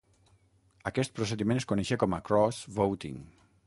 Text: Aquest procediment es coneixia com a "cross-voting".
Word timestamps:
Aquest 0.91 1.13
procediment 1.19 1.63
es 1.63 1.69
coneixia 1.75 2.01
com 2.05 2.19
a 2.19 2.23
"cross-voting". 2.33 3.27